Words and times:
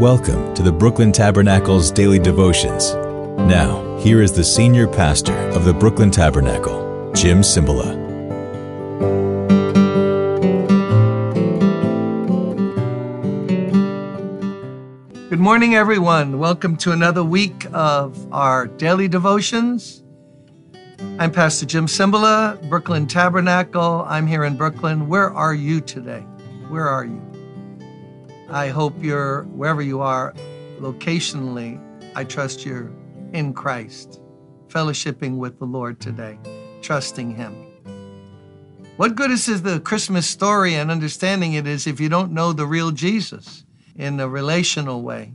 Welcome 0.00 0.52
to 0.52 0.62
the 0.62 0.70
Brooklyn 0.70 1.10
Tabernacle's 1.10 1.90
daily 1.90 2.18
devotions. 2.18 2.92
Now, 3.48 3.96
here 3.96 4.20
is 4.20 4.30
the 4.30 4.44
senior 4.44 4.86
pastor 4.86 5.32
of 5.32 5.64
the 5.64 5.72
Brooklyn 5.72 6.10
Tabernacle, 6.10 7.10
Jim 7.14 7.40
Cymbala. 7.40 7.96
Good 15.30 15.40
morning, 15.40 15.74
everyone. 15.76 16.38
Welcome 16.38 16.76
to 16.76 16.92
another 16.92 17.24
week 17.24 17.66
of 17.72 18.30
our 18.34 18.66
daily 18.66 19.08
devotions. 19.08 20.04
I'm 21.18 21.32
Pastor 21.32 21.64
Jim 21.64 21.86
Cymbala, 21.86 22.68
Brooklyn 22.68 23.06
Tabernacle. 23.06 24.04
I'm 24.06 24.26
here 24.26 24.44
in 24.44 24.58
Brooklyn. 24.58 25.08
Where 25.08 25.32
are 25.32 25.54
you 25.54 25.80
today? 25.80 26.20
Where 26.68 26.86
are 26.86 27.06
you? 27.06 27.35
I 28.50 28.68
hope 28.68 28.94
you're 29.02 29.42
wherever 29.44 29.82
you 29.82 30.00
are 30.00 30.32
locationally. 30.78 31.80
I 32.14 32.24
trust 32.24 32.64
you're 32.64 32.90
in 33.32 33.52
Christ, 33.52 34.20
fellowshipping 34.68 35.36
with 35.36 35.58
the 35.58 35.64
Lord 35.64 36.00
today, 36.00 36.38
trusting 36.80 37.34
Him. 37.34 37.54
What 38.96 39.16
good 39.16 39.30
is 39.30 39.62
the 39.62 39.80
Christmas 39.80 40.26
story 40.26 40.74
and 40.74 40.90
understanding 40.90 41.54
it 41.54 41.66
is 41.66 41.86
if 41.86 42.00
you 42.00 42.08
don't 42.08 42.32
know 42.32 42.52
the 42.52 42.66
real 42.66 42.92
Jesus 42.92 43.64
in 43.96 44.18
a 44.20 44.28
relational 44.28 45.02
way? 45.02 45.34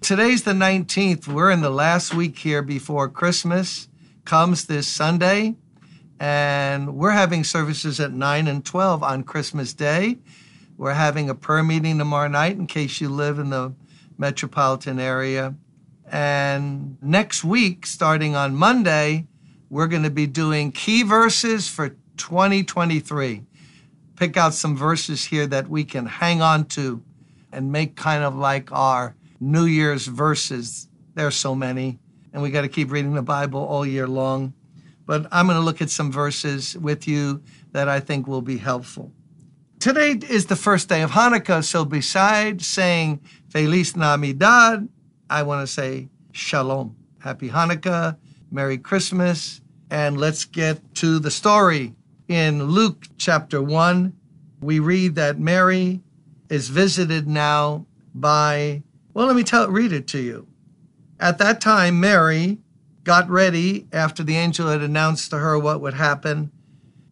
Today's 0.00 0.42
the 0.42 0.52
19th. 0.52 1.28
We're 1.28 1.50
in 1.50 1.60
the 1.60 1.70
last 1.70 2.14
week 2.14 2.38
here 2.38 2.62
before 2.62 3.08
Christmas 3.08 3.88
comes 4.24 4.64
this 4.64 4.88
Sunday. 4.88 5.56
And 6.18 6.96
we're 6.96 7.10
having 7.10 7.44
services 7.44 8.00
at 8.00 8.12
9 8.12 8.48
and 8.48 8.64
12 8.64 9.02
on 9.02 9.24
Christmas 9.24 9.74
Day. 9.74 10.18
We're 10.80 10.94
having 10.94 11.28
a 11.28 11.34
prayer 11.34 11.62
meeting 11.62 11.98
tomorrow 11.98 12.28
night 12.28 12.56
in 12.56 12.66
case 12.66 13.02
you 13.02 13.10
live 13.10 13.38
in 13.38 13.50
the 13.50 13.74
metropolitan 14.16 14.98
area. 14.98 15.54
And 16.10 16.96
next 17.02 17.44
week, 17.44 17.84
starting 17.84 18.34
on 18.34 18.54
Monday, 18.54 19.26
we're 19.68 19.88
going 19.88 20.04
to 20.04 20.10
be 20.10 20.26
doing 20.26 20.72
key 20.72 21.02
verses 21.02 21.68
for 21.68 21.90
2023. 22.16 23.42
Pick 24.16 24.38
out 24.38 24.54
some 24.54 24.74
verses 24.74 25.22
here 25.22 25.46
that 25.48 25.68
we 25.68 25.84
can 25.84 26.06
hang 26.06 26.40
on 26.40 26.64
to 26.68 27.02
and 27.52 27.70
make 27.70 27.94
kind 27.94 28.24
of 28.24 28.34
like 28.34 28.72
our 28.72 29.14
New 29.38 29.66
Year's 29.66 30.06
verses. 30.06 30.88
There's 31.12 31.36
so 31.36 31.54
many, 31.54 31.98
and 32.32 32.40
we 32.42 32.50
got 32.50 32.62
to 32.62 32.68
keep 32.68 32.90
reading 32.90 33.12
the 33.12 33.20
Bible 33.20 33.60
all 33.60 33.84
year 33.84 34.08
long. 34.08 34.54
But 35.04 35.26
I'm 35.30 35.46
going 35.46 35.58
to 35.58 35.62
look 35.62 35.82
at 35.82 35.90
some 35.90 36.10
verses 36.10 36.74
with 36.78 37.06
you 37.06 37.42
that 37.72 37.86
I 37.86 38.00
think 38.00 38.26
will 38.26 38.40
be 38.40 38.56
helpful. 38.56 39.12
Today 39.80 40.18
is 40.28 40.44
the 40.44 40.56
first 40.56 40.90
day 40.90 41.00
of 41.00 41.12
Hanukkah, 41.12 41.64
so 41.64 41.86
besides 41.86 42.66
saying 42.66 43.18
Feliz 43.48 43.96
Navidad, 43.96 44.86
I 45.30 45.42
want 45.42 45.66
to 45.66 45.72
say 45.72 46.10
Shalom. 46.32 46.94
Happy 47.20 47.48
Hanukkah, 47.48 48.18
Merry 48.52 48.76
Christmas, 48.76 49.62
and 49.90 50.18
let's 50.18 50.44
get 50.44 50.94
to 50.96 51.18
the 51.18 51.30
story. 51.30 51.94
In 52.28 52.64
Luke 52.64 53.06
chapter 53.16 53.62
1, 53.62 54.12
we 54.60 54.80
read 54.80 55.14
that 55.14 55.38
Mary 55.38 56.02
is 56.50 56.68
visited 56.68 57.26
now 57.26 57.86
by, 58.14 58.82
well, 59.14 59.28
let 59.28 59.36
me 59.36 59.44
tell, 59.44 59.66
read 59.70 59.94
it 59.94 60.06
to 60.08 60.18
you. 60.18 60.46
At 61.18 61.38
that 61.38 61.62
time, 61.62 61.98
Mary 61.98 62.58
got 63.02 63.30
ready 63.30 63.86
after 63.94 64.22
the 64.22 64.36
angel 64.36 64.68
had 64.68 64.82
announced 64.82 65.30
to 65.30 65.38
her 65.38 65.58
what 65.58 65.80
would 65.80 65.94
happen 65.94 66.52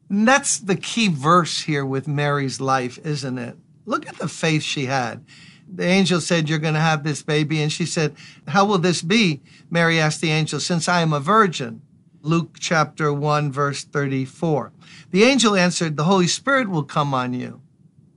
and 0.08 0.26
that's 0.26 0.58
the 0.58 0.76
key 0.76 1.08
verse 1.08 1.60
here 1.60 1.84
with 1.84 2.08
Mary's 2.08 2.60
life, 2.60 2.98
isn't 3.04 3.38
it? 3.38 3.56
Look 3.84 4.08
at 4.08 4.18
the 4.18 4.28
faith 4.28 4.62
she 4.62 4.86
had. 4.86 5.24
The 5.70 5.84
angel 5.84 6.20
said, 6.20 6.48
You're 6.48 6.58
going 6.58 6.74
to 6.74 6.80
have 6.80 7.04
this 7.04 7.22
baby. 7.22 7.60
And 7.60 7.70
she 7.70 7.84
said, 7.84 8.16
How 8.46 8.64
will 8.64 8.78
this 8.78 9.02
be? 9.02 9.42
Mary 9.70 10.00
asked 10.00 10.20
the 10.20 10.30
angel, 10.30 10.60
Since 10.60 10.88
I 10.88 11.00
am 11.00 11.12
a 11.12 11.20
virgin. 11.20 11.82
Luke 12.22 12.56
chapter 12.58 13.12
1, 13.12 13.52
verse 13.52 13.84
34. 13.84 14.72
The 15.10 15.24
angel 15.24 15.54
answered, 15.54 15.96
The 15.96 16.04
Holy 16.04 16.26
Spirit 16.26 16.68
will 16.68 16.82
come 16.82 17.14
on 17.14 17.32
you, 17.32 17.60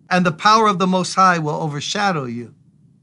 and 0.09 0.25
the 0.25 0.31
power 0.31 0.67
of 0.67 0.79
the 0.79 0.87
Most 0.87 1.13
High 1.13 1.39
will 1.39 1.55
overshadow 1.55 2.25
you. 2.25 2.55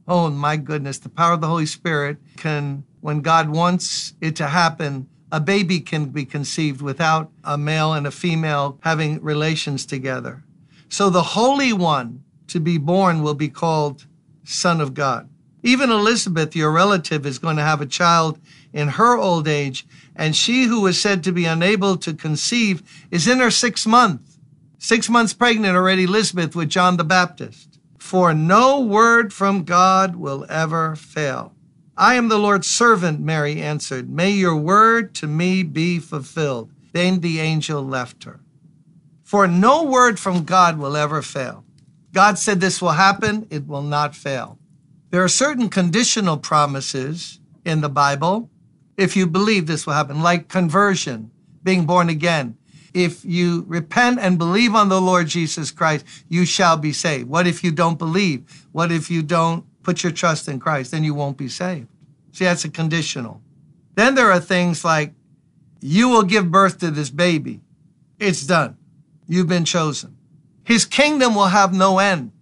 Oh, 0.07 0.29
my 0.31 0.57
goodness, 0.57 0.99
the 0.99 1.09
power 1.09 1.35
of 1.35 1.41
the 1.41 1.47
Holy 1.47 1.67
Spirit 1.67 2.19
can, 2.37 2.85
when 3.01 3.21
God 3.21 3.51
wants 3.51 4.15
it 4.21 4.35
to 4.37 4.49
happen, 4.49 5.09
a 5.31 5.41
baby 5.41 5.81
can 5.81 6.07
be 6.07 6.25
conceived 6.25 6.81
without 6.81 7.31
a 7.45 7.59
male 7.59 7.93
and 7.93 8.07
a 8.07 8.11
female 8.11 8.79
having 8.83 9.23
relations 9.23 9.85
together. 9.85 10.43
So 10.89 11.11
the 11.11 11.23
Holy 11.23 11.73
One 11.73 12.25
to 12.49 12.61
be 12.61 12.79
born 12.79 13.23
will 13.23 13.35
be 13.35 13.49
called 13.49 14.07
Son 14.45 14.81
of 14.81 14.95
God. 14.95 15.29
Even 15.63 15.91
Elizabeth, 15.91 16.57
your 16.57 16.71
relative, 16.71 17.27
is 17.27 17.39
going 17.39 17.57
to 17.57 17.63
have 17.63 17.81
a 17.81 17.87
child 17.87 18.39
in 18.73 18.89
her 18.89 19.17
old 19.17 19.49
age, 19.49 19.87
and 20.17 20.35
she 20.35 20.65
who 20.65 20.81
was 20.81 21.01
said 21.01 21.23
to 21.25 21.33
be 21.33 21.45
unable 21.45 21.97
to 21.99 22.15
conceive 22.15 22.83
is 23.11 23.29
in 23.29 23.39
her 23.39 23.51
sixth 23.51 23.87
month. 23.87 24.39
Six 24.79 25.11
months 25.11 25.35
pregnant 25.35 25.77
already, 25.77 26.05
Elizabeth, 26.05 26.55
with 26.55 26.71
John 26.71 26.97
the 26.97 27.05
Baptist. 27.05 27.79
For 27.99 28.33
no 28.33 28.81
word 28.81 29.33
from 29.33 29.65
God 29.65 30.17
will 30.17 30.47
ever 30.49 30.97
fail. 30.97 31.53
I 31.99 32.15
am 32.15 32.29
the 32.29 32.39
Lord's 32.39 32.69
servant, 32.69 33.19
Mary 33.19 33.61
answered. 33.61 34.09
May 34.09 34.31
your 34.31 34.55
word 34.55 35.17
to 35.17 35.27
me 35.27 35.65
be 35.65 35.99
fulfilled. 35.99 36.71
Then 36.93 37.19
the 37.19 37.41
angel 37.41 37.83
left 37.83 38.23
her. 38.23 38.39
For 39.25 39.49
no 39.49 39.83
word 39.83 40.21
from 40.21 40.45
God 40.45 40.79
will 40.79 40.97
ever 40.97 41.23
fail. 41.23 41.65
God 42.13 42.39
said 42.39 42.61
this 42.61 42.81
will 42.81 42.93
happen, 42.93 43.49
it 43.51 43.67
will 43.67 43.83
not 43.83 44.15
fail. 44.15 44.61
There 45.11 45.25
are 45.25 45.29
certain 45.29 45.69
conditional 45.69 46.37
promises 46.37 47.41
in 47.65 47.81
the 47.81 47.89
Bible 47.89 48.49
if 48.97 49.17
you 49.17 49.27
believe 49.27 49.67
this 49.67 49.85
will 49.85 49.95
happen, 49.95 50.23
like 50.23 50.47
conversion, 50.49 51.33
being 51.65 51.85
born 51.85 52.09
again. 52.09 52.57
If 52.95 53.25
you 53.25 53.65
repent 53.67 54.21
and 54.21 54.39
believe 54.39 54.75
on 54.75 54.89
the 54.89 55.01
Lord 55.01 55.27
Jesus 55.27 55.73
Christ, 55.73 56.05
you 56.29 56.47
shall 56.47 56.77
be 56.77 56.93
saved. 56.93 57.29
What 57.29 57.49
if 57.49 57.65
you 57.65 57.73
don't 57.73 57.99
believe? 57.99 58.67
What 58.71 58.93
if 58.93 59.11
you 59.11 59.23
don't 59.23 59.65
put 59.89 60.03
your 60.03 60.13
trust 60.13 60.49
in 60.49 60.61
Christ, 60.61 60.91
then 60.91 61.03
you 61.03 61.15
won't 61.15 61.39
be 61.39 61.49
saved. 61.49 61.89
See, 62.33 62.45
that's 62.45 62.63
a 62.67 62.69
conditional. 62.69 63.41
Then 63.95 64.17
there 64.17 64.31
are 64.31 64.39
things 64.39 64.85
like, 64.85 65.15
you 65.81 66.11
will 66.11 66.25
give 66.25 66.51
birth 66.51 66.79
to 66.81 66.91
this 66.91 67.09
baby. 67.09 67.63
It's 68.19 68.45
done. 68.45 68.77
You've 69.27 69.49
been 69.49 69.65
chosen. 69.65 70.19
His 70.63 70.85
kingdom 70.85 71.35
will 71.35 71.47
have 71.47 71.73
no 71.73 72.01
end. 72.01 72.33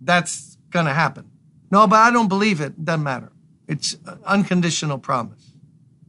That's 0.00 0.56
going 0.70 0.86
to 0.86 0.94
happen. 0.94 1.30
No, 1.70 1.86
but 1.86 1.96
I 1.96 2.10
don't 2.10 2.28
believe 2.28 2.62
it. 2.62 2.82
Doesn't 2.82 3.02
matter. 3.02 3.30
It's 3.68 3.98
unconditional 4.24 4.96
promise. 4.96 5.52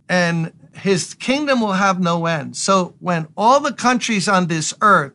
And 0.08 0.54
his 0.76 1.14
kingdom 1.14 1.60
will 1.60 1.74
have 1.74 2.00
no 2.00 2.26
end. 2.26 2.56
So 2.56 2.96
when 3.00 3.28
all 3.36 3.60
the 3.60 3.74
countries 3.74 4.30
on 4.30 4.48
this 4.48 4.74
earth 4.80 5.12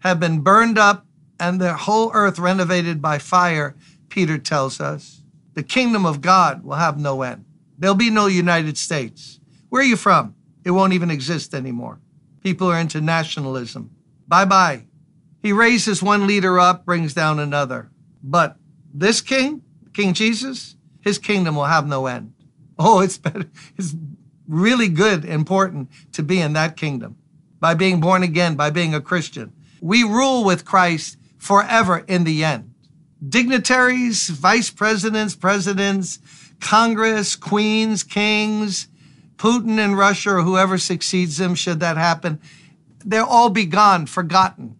have 0.00 0.20
been 0.20 0.40
burned 0.40 0.78
up 0.78 1.06
and 1.38 1.58
the 1.58 1.72
whole 1.72 2.10
earth 2.12 2.38
renovated 2.38 3.00
by 3.00 3.16
fire, 3.16 3.74
Peter 4.10 4.36
tells 4.36 4.80
us, 4.80 5.22
the 5.54 5.62
kingdom 5.62 6.04
of 6.04 6.20
God 6.20 6.64
will 6.64 6.74
have 6.74 6.98
no 6.98 7.22
end. 7.22 7.44
There'll 7.78 7.94
be 7.94 8.10
no 8.10 8.26
United 8.26 8.76
States. 8.76 9.40
Where 9.70 9.82
are 9.82 9.86
you 9.86 9.96
from? 9.96 10.34
It 10.64 10.72
won't 10.72 10.92
even 10.92 11.10
exist 11.10 11.54
anymore. 11.54 12.00
People 12.42 12.70
are 12.70 12.78
into 12.78 13.00
nationalism. 13.00 13.90
Bye 14.28 14.44
bye. 14.44 14.84
He 15.42 15.52
raises 15.52 16.02
one 16.02 16.26
leader 16.26 16.58
up, 16.58 16.84
brings 16.84 17.14
down 17.14 17.38
another. 17.38 17.90
But 18.22 18.56
this 18.92 19.22
king, 19.22 19.62
King 19.94 20.12
Jesus, 20.12 20.76
his 21.00 21.18
kingdom 21.18 21.56
will 21.56 21.64
have 21.64 21.86
no 21.86 22.06
end. 22.06 22.34
Oh, 22.78 23.00
it's 23.00 23.18
better. 23.18 23.46
It's 23.76 23.94
really 24.46 24.88
good, 24.88 25.24
important 25.24 25.88
to 26.12 26.22
be 26.22 26.40
in 26.40 26.52
that 26.54 26.76
kingdom 26.76 27.16
by 27.60 27.74
being 27.74 28.00
born 28.00 28.22
again, 28.22 28.56
by 28.56 28.70
being 28.70 28.94
a 28.94 29.00
Christian. 29.00 29.52
We 29.80 30.02
rule 30.02 30.44
with 30.44 30.64
Christ 30.64 31.16
forever 31.38 31.98
in 32.08 32.24
the 32.24 32.44
end 32.44 32.69
dignitaries, 33.26 34.28
vice 34.28 34.70
presidents, 34.70 35.34
presidents, 35.34 36.18
Congress, 36.60 37.36
queens, 37.36 38.02
kings, 38.02 38.88
Putin 39.36 39.78
in 39.78 39.94
Russia, 39.94 40.36
or 40.36 40.42
whoever 40.42 40.76
succeeds 40.78 41.38
them, 41.38 41.54
should 41.54 41.80
that 41.80 41.96
happen, 41.96 42.40
they'll 43.04 43.24
all 43.24 43.50
be 43.50 43.64
gone, 43.64 44.06
forgotten. 44.06 44.76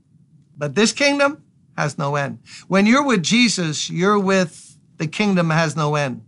But 0.56 0.74
this 0.74 0.92
kingdom 0.92 1.42
has 1.76 1.96
no 1.96 2.16
end. 2.16 2.40
When 2.68 2.84
you're 2.84 3.04
with 3.04 3.22
Jesus, 3.22 3.88
you're 3.88 4.18
with 4.18 4.76
the 4.98 5.06
kingdom 5.06 5.48
has 5.48 5.74
no 5.74 5.94
end. 5.94 6.22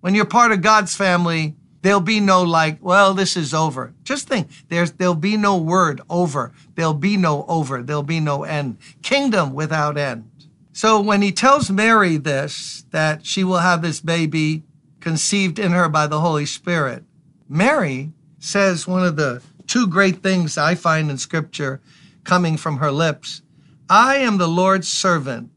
When 0.00 0.16
you're 0.16 0.24
part 0.24 0.50
of 0.50 0.60
God's 0.60 0.96
family, 0.96 1.54
there'll 1.82 2.00
be 2.00 2.18
no 2.18 2.42
like, 2.42 2.78
well, 2.80 3.14
this 3.14 3.36
is 3.36 3.54
over. 3.54 3.94
Just 4.02 4.26
think, 4.26 4.48
there's 4.68 4.90
there'll 4.92 5.14
be 5.14 5.36
no 5.36 5.56
word 5.56 6.00
over. 6.10 6.52
There'll 6.74 6.94
be 6.94 7.16
no 7.16 7.44
over. 7.46 7.80
There'll 7.80 8.02
be 8.02 8.18
no 8.18 8.42
end. 8.42 8.78
Kingdom 9.02 9.54
without 9.54 9.96
end. 9.96 10.28
So 10.72 11.00
when 11.00 11.22
he 11.22 11.32
tells 11.32 11.70
Mary 11.70 12.16
this, 12.16 12.84
that 12.90 13.26
she 13.26 13.44
will 13.44 13.58
have 13.58 13.82
this 13.82 14.00
baby 14.00 14.62
conceived 15.00 15.58
in 15.58 15.72
her 15.72 15.88
by 15.88 16.06
the 16.06 16.20
Holy 16.20 16.46
Spirit, 16.46 17.04
Mary 17.48 18.12
says 18.38 18.86
one 18.86 19.04
of 19.04 19.16
the 19.16 19.42
two 19.66 19.86
great 19.86 20.22
things 20.22 20.56
I 20.56 20.74
find 20.74 21.10
in 21.10 21.18
scripture 21.18 21.80
coming 22.24 22.56
from 22.56 22.78
her 22.78 22.90
lips 22.90 23.42
I 23.90 24.16
am 24.16 24.38
the 24.38 24.48
Lord's 24.48 24.88
servant. 24.88 25.50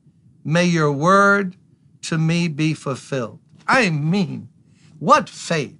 May 0.43 0.65
your 0.65 0.91
word 0.91 1.55
to 2.03 2.17
me 2.17 2.49
be 2.49 2.73
fulfilled. 2.73 3.39
I 3.65 3.89
mean, 3.89 4.49
what 4.99 5.29
faith? 5.29 5.77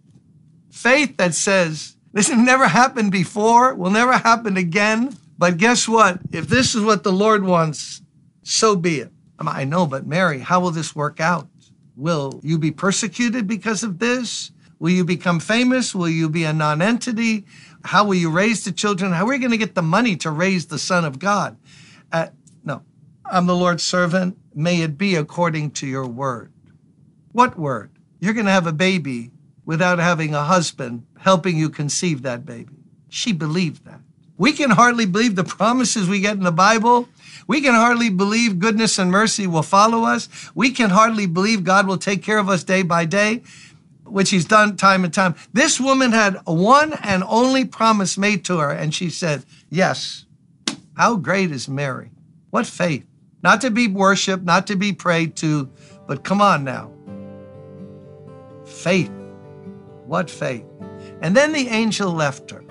Faith 0.71 1.17
that 1.17 1.33
says, 1.33 1.97
this 2.13 2.29
has 2.29 2.38
never 2.38 2.67
happened 2.67 3.11
before, 3.11 3.75
will 3.75 3.91
never 3.91 4.13
happen 4.13 4.55
again. 4.55 5.17
But 5.38 5.57
guess 5.57 5.85
what? 5.85 6.19
If 6.31 6.47
this 6.47 6.75
is 6.75 6.83
what 6.83 7.03
the 7.03 7.11
Lord 7.11 7.43
wants, 7.43 8.01
so 8.41 8.77
be 8.77 9.01
it. 9.01 9.11
I 9.39 9.65
know, 9.65 9.85
but 9.85 10.07
Mary, 10.07 10.39
how 10.39 10.59
will 10.59 10.71
this 10.71 10.95
work 10.95 11.19
out? 11.19 11.47
Will 11.95 12.39
you 12.43 12.57
be 12.57 12.71
persecuted 12.71 13.47
because 13.47 13.83
of 13.83 13.99
this? 13.99 14.51
Will 14.79 14.91
you 14.91 15.05
become 15.05 15.39
famous? 15.39 15.95
Will 15.95 16.09
you 16.09 16.29
be 16.29 16.43
a 16.43 16.53
nonentity? 16.53 17.45
How 17.83 18.03
will 18.03 18.15
you 18.15 18.29
raise 18.29 18.63
the 18.65 18.71
children? 18.71 19.11
How 19.11 19.25
are 19.25 19.29
we 19.29 19.37
going 19.39 19.51
to 19.51 19.57
get 19.57 19.75
the 19.75 19.81
money 19.81 20.15
to 20.17 20.31
raise 20.31 20.65
the 20.65 20.79
Son 20.79 21.05
of 21.05 21.19
God? 21.19 21.57
Uh, 22.11 22.27
no, 22.63 22.81
I'm 23.25 23.45
the 23.45 23.55
Lord's 23.55 23.83
servant. 23.83 24.37
May 24.53 24.81
it 24.81 24.97
be 24.97 25.15
according 25.15 25.71
to 25.71 25.88
your 25.88 26.07
word. 26.07 26.51
What 27.31 27.57
word? 27.57 27.91
You're 28.19 28.33
going 28.33 28.45
to 28.45 28.51
have 28.51 28.67
a 28.67 28.73
baby 28.73 29.31
without 29.65 29.99
having 29.99 30.33
a 30.33 30.43
husband 30.43 31.05
helping 31.19 31.57
you 31.57 31.69
conceive 31.69 32.21
that 32.21 32.45
baby. 32.45 32.75
She 33.09 33.33
believed 33.33 33.85
that. 33.85 34.01
We 34.37 34.51
can 34.51 34.71
hardly 34.71 35.05
believe 35.05 35.35
the 35.35 35.43
promises 35.43 36.09
we 36.09 36.19
get 36.19 36.37
in 36.37 36.43
the 36.43 36.51
Bible. 36.51 37.07
We 37.47 37.61
can 37.61 37.73
hardly 37.73 38.09
believe 38.09 38.59
goodness 38.59 38.99
and 38.99 39.11
mercy 39.11 39.47
will 39.47 39.63
follow 39.63 40.03
us. 40.03 40.27
We 40.53 40.71
can 40.71 40.89
hardly 40.89 41.25
believe 41.25 41.63
God 41.63 41.87
will 41.87 41.97
take 41.97 42.23
care 42.23 42.37
of 42.37 42.49
us 42.49 42.63
day 42.63 42.81
by 42.81 43.05
day, 43.05 43.43
which 44.03 44.31
He's 44.31 44.45
done 44.45 44.75
time 44.75 45.03
and 45.03 45.13
time. 45.13 45.35
This 45.53 45.79
woman 45.79 46.11
had 46.11 46.37
one 46.45 46.93
and 47.01 47.23
only 47.25 47.65
promise 47.65 48.17
made 48.17 48.43
to 48.45 48.57
her, 48.57 48.71
and 48.71 48.93
she 48.93 49.09
said, 49.09 49.45
Yes. 49.69 50.25
How 50.95 51.17
great 51.17 51.51
is 51.51 51.67
Mary? 51.67 52.11
What 52.51 52.65
faith. 52.65 53.05
Not 53.43 53.61
to 53.61 53.69
be 53.69 53.88
worshiped, 53.88 54.43
not 54.43 54.67
to 54.67 54.75
be 54.75 54.93
prayed 54.93 55.35
to, 55.38 55.69
but 56.07 56.23
come 56.23 56.41
on 56.41 56.63
now. 56.63 56.91
Faith. 58.65 59.11
What 60.05 60.29
faith. 60.29 60.65
And 61.21 61.35
then 61.35 61.51
the 61.51 61.67
angel 61.67 62.11
left 62.11 62.49
her. 62.51 62.64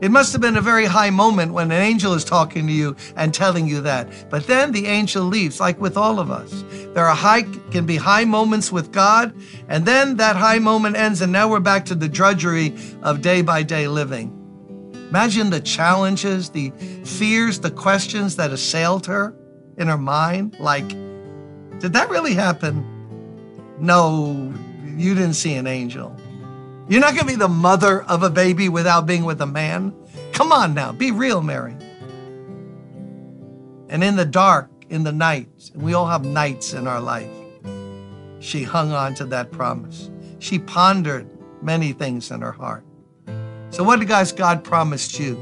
It 0.00 0.10
must 0.10 0.32
have 0.32 0.42
been 0.42 0.56
a 0.56 0.60
very 0.60 0.86
high 0.86 1.10
moment 1.10 1.52
when 1.52 1.70
an 1.70 1.80
angel 1.80 2.14
is 2.14 2.24
talking 2.24 2.66
to 2.66 2.72
you 2.72 2.96
and 3.16 3.32
telling 3.32 3.68
you 3.68 3.80
that. 3.82 4.28
But 4.28 4.46
then 4.46 4.72
the 4.72 4.86
angel 4.86 5.24
leaves, 5.24 5.60
like 5.60 5.80
with 5.80 5.96
all 5.96 6.18
of 6.18 6.30
us. 6.30 6.64
There 6.94 7.06
are 7.06 7.14
high, 7.14 7.42
can 7.70 7.86
be 7.86 7.96
high 7.96 8.24
moments 8.24 8.72
with 8.72 8.92
God, 8.92 9.34
and 9.68 9.86
then 9.86 10.16
that 10.16 10.36
high 10.36 10.58
moment 10.58 10.96
ends, 10.96 11.20
and 11.20 11.32
now 11.32 11.48
we're 11.48 11.60
back 11.60 11.84
to 11.86 11.94
the 11.94 12.08
drudgery 12.08 12.74
of 13.02 13.22
day 13.22 13.40
by 13.40 13.62
day 13.62 13.88
living. 13.88 14.32
Imagine 15.08 15.50
the 15.50 15.60
challenges, 15.60 16.50
the 16.50 16.70
fears, 17.04 17.60
the 17.60 17.70
questions 17.70 18.36
that 18.36 18.50
assailed 18.50 19.06
her 19.06 19.34
in 19.78 19.86
her 19.86 19.98
mind. 19.98 20.56
Like, 20.58 20.88
did 21.78 21.92
that 21.92 22.10
really 22.10 22.34
happen? 22.34 22.84
No, 23.78 24.52
you 24.96 25.14
didn't 25.14 25.34
see 25.34 25.54
an 25.54 25.66
angel. 25.66 26.16
You're 26.86 27.00
not 27.00 27.14
going 27.14 27.26
to 27.26 27.32
be 27.32 27.36
the 27.36 27.48
mother 27.48 28.02
of 28.02 28.22
a 28.22 28.30
baby 28.30 28.68
without 28.68 29.06
being 29.06 29.24
with 29.24 29.40
a 29.40 29.46
man. 29.46 29.94
Come 30.32 30.52
on 30.52 30.74
now, 30.74 30.92
be 30.92 31.10
real, 31.10 31.40
Mary. 31.40 31.74
And 33.88 34.04
in 34.04 34.16
the 34.16 34.26
dark, 34.26 34.70
in 34.90 35.02
the 35.02 35.12
night, 35.12 35.48
and 35.72 35.82
we 35.82 35.94
all 35.94 36.06
have 36.06 36.24
nights 36.24 36.74
in 36.74 36.86
our 36.86 37.00
life, 37.00 37.30
she 38.40 38.62
hung 38.62 38.92
on 38.92 39.14
to 39.14 39.24
that 39.26 39.50
promise. 39.50 40.10
She 40.40 40.58
pondered 40.58 41.26
many 41.62 41.92
things 41.92 42.30
in 42.30 42.42
her 42.42 42.52
heart. 42.52 42.84
So, 43.70 43.82
what 43.82 44.06
has 44.06 44.32
God 44.32 44.62
promised 44.62 45.18
you? 45.18 45.36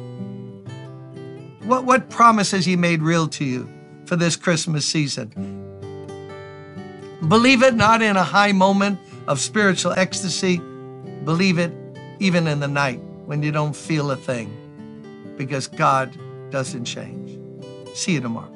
What, 1.65 1.85
what 1.85 2.09
promise 2.09 2.53
has 2.53 2.65
He 2.65 2.77
made 2.77 3.03
real 3.03 3.27
to 3.29 3.45
you 3.45 3.69
for 4.07 4.15
this 4.15 4.37
Christmas 4.37 4.87
season? 4.87 5.29
Believe 7.27 7.63
it 7.63 7.75
not 7.75 8.01
in 8.01 8.17
a 8.17 8.23
high 8.23 8.53
moment 8.53 9.01
of 9.27 9.41
spiritual 9.41 9.93
ecstasy, 9.93 10.61
Believe 11.25 11.59
it 11.59 11.73
even 12.19 12.47
in 12.47 12.61
the 12.61 12.69
night 12.69 13.01
when 13.27 13.43
you 13.43 13.53
don't 13.53 13.77
feel 13.77 14.11
a 14.11 14.17
thing 14.17 14.51
because 15.37 15.67
God 15.69 16.17
doesn't 16.51 16.85
change. 16.85 17.39
See 17.95 18.13
you 18.13 18.21
tomorrow. 18.21 18.51